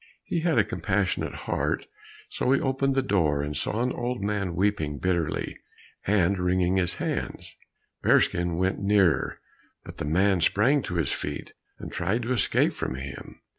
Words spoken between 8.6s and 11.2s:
nearer, but the man sprang to his